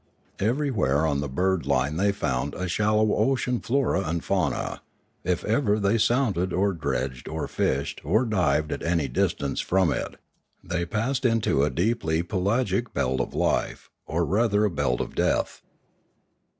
[0.39, 4.81] Everywhere on the bird line they found a shallow ocean flora and fauna;
[5.23, 10.15] if ever they sounded or dredged or fished or dived at any distance from it,
[10.63, 15.61] they passed into a deeply pelagic belt of life, or rather belt of death.